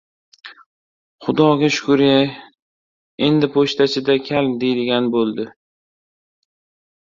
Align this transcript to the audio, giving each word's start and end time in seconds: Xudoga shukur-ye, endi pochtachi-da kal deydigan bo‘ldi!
Xudoga 1.25 1.69
shukur-ye, 1.75 2.15
endi 3.29 3.47
pochtachi-da 3.59 4.15
kal 4.31 4.47
deydigan 4.67 5.05
bo‘ldi! 5.19 5.49